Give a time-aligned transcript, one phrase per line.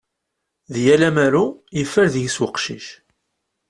[0.73, 1.45] Deg yal amaru,
[1.77, 2.87] yeffer deg-s uqcic.